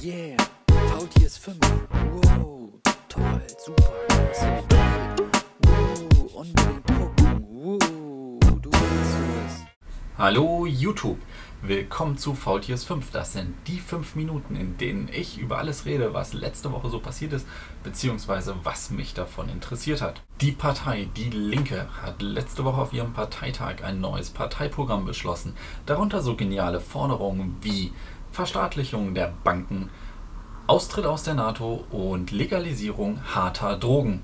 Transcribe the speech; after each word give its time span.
Yeah, 0.00 0.36
Faultiers 0.90 1.36
5. 1.38 1.58
Wow, 2.22 2.70
toll, 3.08 3.42
super, 3.58 3.92
klasse. 4.06 4.62
Wow, 5.64 6.34
unbedingt 6.34 6.86
gucken. 6.86 7.44
Wow, 7.50 8.60
du 8.62 8.70
willst 8.70 9.16
es. 9.46 9.64
Hallo 10.16 10.66
YouTube, 10.66 11.18
willkommen 11.62 12.16
zu 12.16 12.34
Faultiers 12.34 12.84
5. 12.84 13.10
Das 13.10 13.32
sind 13.32 13.54
die 13.66 13.80
5 13.80 14.14
Minuten, 14.14 14.54
in 14.54 14.76
denen 14.76 15.08
ich 15.12 15.38
über 15.38 15.58
alles 15.58 15.84
rede, 15.84 16.14
was 16.14 16.32
letzte 16.32 16.70
Woche 16.70 16.90
so 16.90 17.00
passiert 17.00 17.32
ist, 17.32 17.46
beziehungsweise 17.82 18.54
was 18.62 18.90
mich 18.90 19.14
davon 19.14 19.48
interessiert 19.48 20.00
hat. 20.00 20.22
Die 20.40 20.52
Partei 20.52 21.08
Die 21.16 21.30
Linke 21.30 21.88
hat 22.00 22.22
letzte 22.22 22.64
Woche 22.64 22.80
auf 22.80 22.92
ihrem 22.92 23.14
Parteitag 23.14 23.82
ein 23.82 24.00
neues 24.00 24.30
Parteiprogramm 24.30 25.06
beschlossen, 25.06 25.54
darunter 25.86 26.22
so 26.22 26.36
geniale 26.36 26.80
Forderungen 26.80 27.56
wie 27.62 27.92
Verstaatlichung 28.32 29.14
der 29.14 29.32
Banken, 29.44 29.90
Austritt 30.66 31.06
aus 31.06 31.22
der 31.22 31.34
NATO 31.34 31.84
und 31.90 32.30
Legalisierung 32.30 33.20
harter 33.34 33.76
Drogen. 33.76 34.22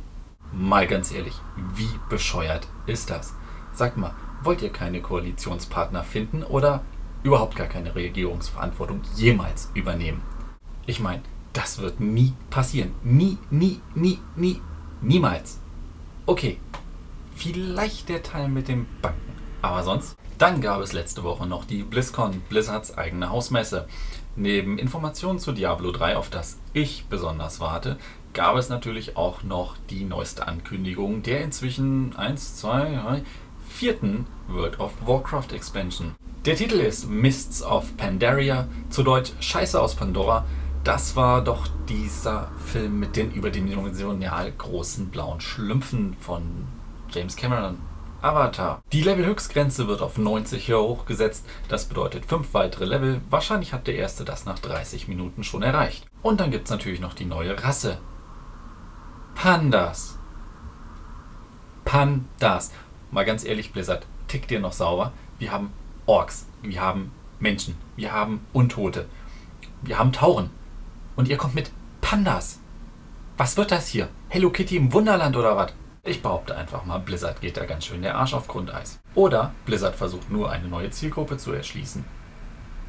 Mal 0.52 0.86
ganz 0.86 1.12
ehrlich, 1.12 1.34
wie 1.74 1.88
bescheuert 2.08 2.68
ist 2.86 3.10
das? 3.10 3.34
Sagt 3.72 3.96
mal, 3.96 4.14
wollt 4.42 4.62
ihr 4.62 4.70
keine 4.70 5.00
Koalitionspartner 5.00 6.04
finden 6.04 6.42
oder 6.42 6.82
überhaupt 7.22 7.56
gar 7.56 7.66
keine 7.66 7.94
Regierungsverantwortung 7.94 9.00
jemals 9.16 9.70
übernehmen? 9.74 10.22
Ich 10.86 11.00
meine, 11.00 11.22
das 11.54 11.78
wird 11.78 11.98
nie 12.00 12.34
passieren. 12.50 12.92
Nie, 13.02 13.38
nie, 13.50 13.80
nie, 13.94 14.18
nie, 14.36 14.60
niemals. 15.00 15.60
Okay, 16.26 16.58
vielleicht 17.34 18.08
der 18.08 18.22
Teil 18.22 18.48
mit 18.48 18.68
den 18.68 18.86
Banken, 19.00 19.32
aber 19.62 19.82
sonst 19.82 20.16
dann 20.38 20.60
gab 20.60 20.80
es 20.80 20.92
letzte 20.92 21.22
Woche 21.22 21.46
noch 21.46 21.64
die 21.64 21.82
BlizzCon, 21.82 22.40
Blizzards 22.48 22.96
eigene 22.96 23.30
Hausmesse. 23.30 23.86
Neben 24.36 24.78
Informationen 24.78 25.38
zu 25.38 25.52
Diablo 25.52 25.92
3, 25.92 26.16
auf 26.16 26.28
das 26.28 26.58
ich 26.72 27.06
besonders 27.08 27.60
warte, 27.60 27.98
gab 28.32 28.56
es 28.56 28.68
natürlich 28.68 29.16
auch 29.16 29.44
noch 29.44 29.76
die 29.90 30.04
neueste 30.04 30.48
Ankündigung 30.48 31.22
der 31.22 31.42
inzwischen 31.42 32.16
1, 32.16 32.56
2, 32.56 32.94
3, 32.96 33.22
vierten 33.68 34.26
World 34.48 34.80
of 34.80 34.92
Warcraft 35.06 35.52
Expansion. 35.52 36.14
Der 36.44 36.56
Titel 36.56 36.74
ist 36.74 37.08
Mists 37.08 37.62
of 37.62 37.96
Pandaria, 37.96 38.68
zu 38.90 39.02
Deutsch 39.02 39.32
Scheiße 39.40 39.80
aus 39.80 39.94
Pandora. 39.94 40.44
Das 40.82 41.16
war 41.16 41.42
doch 41.42 41.68
dieser 41.88 42.50
Film 42.58 42.98
mit 42.98 43.16
den 43.16 43.32
überdimensional 43.32 44.52
großen 44.52 45.08
blauen 45.08 45.40
Schlümpfen 45.40 46.14
von 46.20 46.66
James 47.10 47.36
Cameron. 47.36 47.78
Avatar. 48.24 48.82
Die 48.92 49.02
Level-Höchstgrenze 49.02 49.86
wird 49.86 50.00
auf 50.00 50.16
90 50.16 50.64
hier 50.64 50.80
hochgesetzt. 50.80 51.44
Das 51.68 51.84
bedeutet 51.84 52.24
5 52.24 52.54
weitere 52.54 52.86
Level. 52.86 53.20
Wahrscheinlich 53.28 53.74
hat 53.74 53.86
der 53.86 53.96
erste 53.96 54.24
das 54.24 54.46
nach 54.46 54.58
30 54.58 55.08
Minuten 55.08 55.44
schon 55.44 55.62
erreicht. 55.62 56.06
Und 56.22 56.40
dann 56.40 56.50
gibt 56.50 56.64
es 56.64 56.70
natürlich 56.70 57.00
noch 57.00 57.12
die 57.12 57.26
neue 57.26 57.62
Rasse. 57.62 57.98
Pandas. 59.34 60.18
Pandas. 61.84 62.72
Mal 63.10 63.26
ganz 63.26 63.44
ehrlich, 63.44 63.72
Blizzard, 63.72 64.06
tickt 64.26 64.50
ihr 64.50 64.60
noch 64.60 64.72
sauber? 64.72 65.12
Wir 65.38 65.52
haben 65.52 65.72
Orks, 66.06 66.46
wir 66.62 66.80
haben 66.80 67.12
Menschen, 67.40 67.76
wir 67.94 68.12
haben 68.12 68.46
Untote, 68.54 69.06
wir 69.82 69.98
haben 69.98 70.12
Tauren. 70.12 70.48
Und 71.14 71.28
ihr 71.28 71.36
kommt 71.36 71.54
mit 71.54 71.70
Pandas. 72.00 72.58
Was 73.36 73.58
wird 73.58 73.70
das 73.70 73.88
hier? 73.88 74.08
Hello 74.28 74.48
Kitty 74.48 74.76
im 74.76 74.94
Wunderland 74.94 75.36
oder 75.36 75.56
was? 75.56 75.74
Ich 76.06 76.20
behaupte 76.20 76.54
einfach 76.54 76.84
mal, 76.84 76.98
Blizzard 76.98 77.40
geht 77.40 77.56
da 77.56 77.64
ganz 77.64 77.86
schön 77.86 78.02
der 78.02 78.16
Arsch 78.16 78.34
auf 78.34 78.46
Grundeis. 78.46 79.00
Oder 79.14 79.54
Blizzard 79.64 79.96
versucht 79.96 80.30
nur 80.30 80.50
eine 80.50 80.68
neue 80.68 80.90
Zielgruppe 80.90 81.38
zu 81.38 81.52
erschließen. 81.52 82.04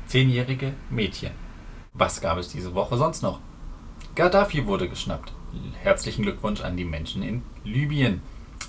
Zehnjährige 0.06 0.74
Mädchen. 0.90 1.32
Was 1.94 2.20
gab 2.20 2.38
es 2.38 2.50
diese 2.50 2.76
Woche 2.76 2.98
sonst 2.98 3.24
noch? 3.24 3.40
Gaddafi 4.16 4.68
wurde 4.68 4.90
geschnappt. 4.90 5.32
Herzlichen 5.82 6.24
Glückwunsch 6.24 6.60
an 6.60 6.76
die 6.76 6.84
Menschen 6.84 7.24
in 7.24 7.44
Libyen. 7.64 8.22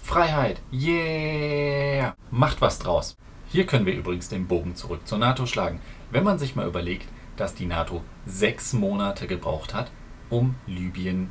Freiheit. 0.04 0.60
Yeah. 0.72 2.14
Macht 2.30 2.60
was 2.60 2.78
draus. 2.78 3.16
Hier 3.48 3.66
können 3.66 3.84
wir 3.84 3.94
übrigens 3.94 4.28
den 4.28 4.46
Bogen 4.46 4.76
zurück 4.76 5.08
zur 5.08 5.18
NATO 5.18 5.46
schlagen. 5.46 5.80
Wenn 6.12 6.22
man 6.22 6.38
sich 6.38 6.54
mal 6.54 6.68
überlegt, 6.68 7.08
dass 7.36 7.56
die 7.56 7.66
NATO 7.66 8.00
sechs 8.26 8.72
Monate 8.72 9.26
gebraucht 9.26 9.74
hat, 9.74 9.90
um 10.30 10.54
Libyen 10.68 11.30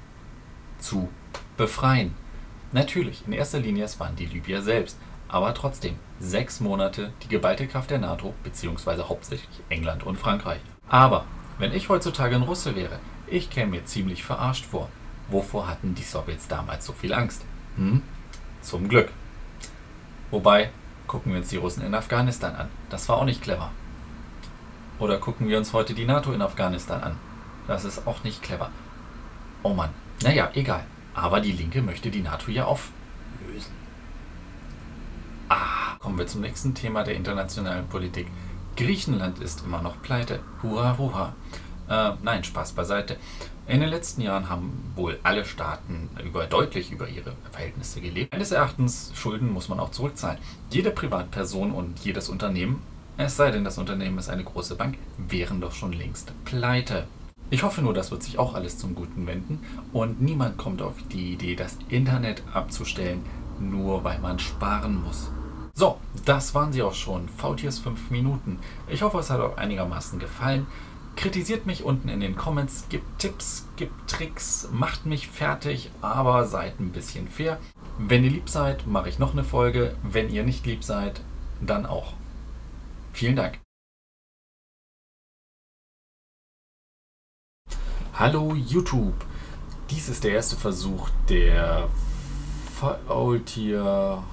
zu 0.79 1.07
befreien. 1.55 2.13
Natürlich, 2.75 3.23
in 3.25 3.31
erster 3.31 3.59
Linie 3.59 3.85
es 3.85 4.01
waren 4.01 4.17
die 4.17 4.25
Libyer 4.25 4.61
selbst, 4.61 4.97
aber 5.29 5.53
trotzdem 5.53 5.95
sechs 6.19 6.59
Monate 6.59 7.13
die 7.23 7.29
geballte 7.29 7.67
Kraft 7.67 7.89
der 7.89 7.99
NATO, 7.99 8.33
beziehungsweise 8.43 9.07
hauptsächlich 9.07 9.61
England 9.69 10.03
und 10.03 10.19
Frankreich. 10.19 10.59
Aber 10.89 11.23
wenn 11.57 11.71
ich 11.71 11.87
heutzutage 11.87 12.35
ein 12.35 12.41
Russe 12.41 12.75
wäre, 12.75 12.99
ich 13.27 13.49
käme 13.49 13.71
mir 13.71 13.85
ziemlich 13.85 14.25
verarscht 14.25 14.65
vor. 14.65 14.89
Wovor 15.29 15.69
hatten 15.69 15.95
die 15.95 16.03
Sowjets 16.03 16.49
damals 16.49 16.85
so 16.85 16.91
viel 16.91 17.13
Angst? 17.13 17.45
Hm? 17.77 18.01
Zum 18.59 18.89
Glück. 18.89 19.09
Wobei, 20.29 20.69
gucken 21.07 21.31
wir 21.31 21.39
uns 21.39 21.47
die 21.47 21.55
Russen 21.55 21.81
in 21.81 21.95
Afghanistan 21.95 22.57
an. 22.57 22.67
Das 22.89 23.07
war 23.07 23.15
auch 23.15 23.25
nicht 23.25 23.41
clever. 23.41 23.71
Oder 24.99 25.17
gucken 25.19 25.47
wir 25.47 25.57
uns 25.57 25.71
heute 25.71 25.93
die 25.93 26.03
NATO 26.03 26.33
in 26.33 26.41
Afghanistan 26.41 27.01
an. 27.01 27.15
Das 27.67 27.85
ist 27.85 28.05
auch 28.05 28.25
nicht 28.25 28.43
clever. 28.43 28.69
Oh 29.63 29.73
Mann. 29.73 29.91
Naja, 30.23 30.49
egal. 30.55 30.85
Aber 31.15 31.39
die 31.39 31.53
Linke 31.53 31.81
möchte 31.81 32.11
die 32.11 32.21
NATO 32.21 32.51
ja 32.51 32.65
auflösen. 32.65 33.71
Ah, 35.47 35.95
kommen 35.99 36.17
wir 36.17 36.27
zum 36.27 36.41
nächsten 36.41 36.75
Thema 36.75 37.03
der 37.03 37.15
internationalen 37.15 37.87
Politik. 37.87 38.27
Griechenland 38.75 39.39
ist 39.39 39.63
immer 39.63 39.81
noch 39.81 40.01
pleite. 40.01 40.41
Hurra, 40.61 40.97
hurra. 40.97 41.33
Äh, 41.87 42.11
nein, 42.21 42.43
Spaß 42.43 42.73
beiseite. 42.73 43.17
In 43.67 43.79
den 43.79 43.89
letzten 43.89 44.21
Jahren 44.21 44.49
haben 44.49 44.91
wohl 44.95 45.17
alle 45.23 45.45
Staaten 45.45 46.09
über, 46.23 46.45
deutlich 46.45 46.91
über 46.91 47.07
ihre 47.07 47.33
Verhältnisse 47.51 48.01
gelebt. 48.01 48.31
Meines 48.31 48.51
Erachtens, 48.51 49.11
Schulden 49.15 49.51
muss 49.51 49.69
man 49.69 49.79
auch 49.79 49.91
zurückzahlen. 49.91 50.37
Jede 50.69 50.91
Privatperson 50.91 51.71
und 51.71 51.99
jedes 51.99 52.29
Unternehmen, 52.29 52.81
es 53.17 53.37
sei 53.37 53.51
denn, 53.51 53.63
das 53.63 53.77
Unternehmen 53.77 54.17
ist 54.17 54.29
eine 54.29 54.43
große 54.43 54.75
Bank, 54.75 54.97
wären 55.17 55.61
doch 55.61 55.71
schon 55.71 55.93
längst 55.93 56.33
pleite. 56.43 57.07
Ich 57.51 57.63
hoffe 57.63 57.81
nur, 57.81 57.93
das 57.93 58.11
wird 58.11 58.23
sich 58.23 58.39
auch 58.39 58.55
alles 58.55 58.77
zum 58.77 58.95
Guten 58.95 59.27
wenden 59.27 59.59
und 59.93 60.19
niemand 60.19 60.57
kommt 60.57 60.81
auf 60.81 60.95
die 61.11 61.33
Idee, 61.33 61.55
das 61.55 61.77
Internet 61.89 62.41
abzustellen, 62.53 63.21
nur 63.59 64.03
weil 64.03 64.19
man 64.19 64.39
sparen 64.39 65.03
muss. 65.03 65.31
So, 65.73 65.97
das 66.25 66.55
waren 66.55 66.73
sie 66.73 66.81
auch 66.81 66.93
schon. 66.93 67.29
Faultiers 67.29 67.79
5 67.79 68.09
Minuten. 68.09 68.59
Ich 68.87 69.01
hoffe, 69.03 69.19
es 69.19 69.29
hat 69.29 69.41
euch 69.41 69.57
einigermaßen 69.57 70.19
gefallen. 70.19 70.65
Kritisiert 71.15 71.65
mich 71.65 71.83
unten 71.83 72.09
in 72.09 72.19
den 72.19 72.35
Comments, 72.35 72.85
gibt 72.89 73.19
Tipps, 73.19 73.67
gibt 73.77 74.09
Tricks, 74.09 74.69
macht 74.71 75.05
mich 75.05 75.27
fertig, 75.27 75.91
aber 76.01 76.45
seid 76.45 76.79
ein 76.79 76.91
bisschen 76.91 77.27
fair. 77.27 77.59
Wenn 77.97 78.23
ihr 78.23 78.31
lieb 78.31 78.49
seid, 78.49 78.87
mache 78.87 79.09
ich 79.09 79.19
noch 79.19 79.33
eine 79.33 79.43
Folge. 79.43 79.95
Wenn 80.03 80.29
ihr 80.29 80.43
nicht 80.43 80.65
lieb 80.65 80.83
seid, 80.83 81.21
dann 81.61 81.85
auch. 81.85 82.13
Vielen 83.13 83.35
Dank. 83.35 83.64
Hallo 88.17 88.53
YouTube. 88.55 89.25
Dies 89.89 90.07
ist 90.07 90.23
der 90.23 90.31
erste 90.31 90.55
Versuch 90.55 91.09
der 91.27 91.89
Faultier 92.79 94.23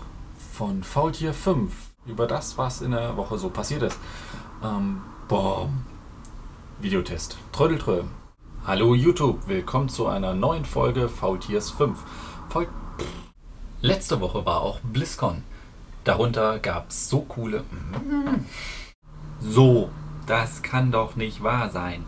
von 0.53 0.85
Faultier 0.85 1.35
5 1.35 1.73
über 2.07 2.29
das, 2.29 2.57
was 2.57 2.81
in 2.81 2.93
der 2.93 3.17
Woche 3.17 3.39
so 3.39 3.49
passiert 3.51 3.83
ist. 3.83 3.99
Ähm, 4.63 5.01
boah. 5.27 5.69
Videotest. 6.81 7.37
Trödeltrö. 7.51 8.05
Hallo 8.65 8.95
YouTube, 8.95 9.49
willkommen 9.49 9.89
zu 9.89 10.07
einer 10.07 10.33
neuen 10.33 10.65
Folge 10.65 11.09
Faultiers 11.09 11.73
5. 11.73 11.99
Faul 12.51 12.69
Letzte 13.81 14.21
Woche 14.21 14.47
war 14.47 14.61
auch 14.61 14.79
BlizzCon. 14.79 15.43
Darunter 16.05 16.61
gab 16.61 16.91
es 16.91 17.09
so 17.09 17.23
coole... 17.23 17.65
So, 19.41 19.91
das 20.29 20.63
kann 20.63 20.93
doch 20.93 21.17
nicht 21.17 21.43
wahr 21.43 21.69
sein. 21.71 22.05